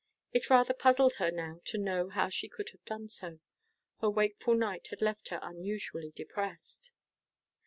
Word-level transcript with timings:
It 0.33 0.49
rather 0.49 0.73
puzzled 0.73 1.17
her 1.17 1.29
now 1.29 1.61
to 1.65 1.77
know 1.77 2.09
how 2.09 2.27
she 2.29 2.49
could 2.49 2.69
have 2.71 2.83
done 2.85 3.07
so. 3.07 3.39
Her 3.99 4.09
wakeful 4.09 4.55
night 4.55 4.87
had 4.87 4.99
left 4.99 5.27
her 5.27 5.39
unusually 5.43 6.09
depressed. 6.09 6.91